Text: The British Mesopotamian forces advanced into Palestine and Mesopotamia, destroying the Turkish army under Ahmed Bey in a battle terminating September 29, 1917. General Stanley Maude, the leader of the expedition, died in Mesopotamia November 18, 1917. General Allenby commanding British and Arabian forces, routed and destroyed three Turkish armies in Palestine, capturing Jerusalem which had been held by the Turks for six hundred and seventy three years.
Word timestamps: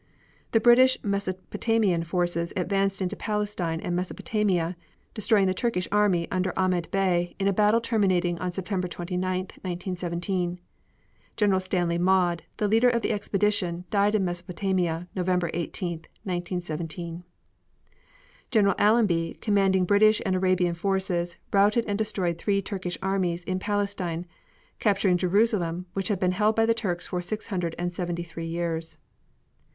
The 0.51 0.59
British 0.59 0.97
Mesopotamian 1.03 2.03
forces 2.03 2.53
advanced 2.55 3.03
into 3.03 3.15
Palestine 3.15 3.79
and 3.81 3.95
Mesopotamia, 3.95 4.75
destroying 5.13 5.45
the 5.45 5.53
Turkish 5.53 5.87
army 5.91 6.27
under 6.31 6.57
Ahmed 6.57 6.89
Bey 6.89 7.35
in 7.39 7.47
a 7.47 7.53
battle 7.53 7.79
terminating 7.79 8.39
September 8.49 8.87
29, 8.87 9.21
1917. 9.61 10.59
General 11.37 11.59
Stanley 11.59 11.99
Maude, 11.99 12.41
the 12.57 12.67
leader 12.67 12.89
of 12.89 13.03
the 13.03 13.11
expedition, 13.11 13.85
died 13.91 14.15
in 14.15 14.25
Mesopotamia 14.25 15.07
November 15.13 15.51
18, 15.53 15.99
1917. 16.23 17.23
General 18.49 18.73
Allenby 18.79 19.37
commanding 19.39 19.85
British 19.85 20.19
and 20.25 20.35
Arabian 20.35 20.73
forces, 20.73 21.37
routed 21.53 21.85
and 21.87 21.99
destroyed 21.99 22.39
three 22.39 22.59
Turkish 22.59 22.97
armies 23.03 23.43
in 23.43 23.59
Palestine, 23.59 24.25
capturing 24.79 25.17
Jerusalem 25.17 25.85
which 25.93 26.07
had 26.07 26.19
been 26.19 26.31
held 26.31 26.55
by 26.55 26.65
the 26.65 26.73
Turks 26.73 27.05
for 27.05 27.21
six 27.21 27.45
hundred 27.49 27.75
and 27.77 27.93
seventy 27.93 28.23
three 28.23 28.47
years. 28.47 28.97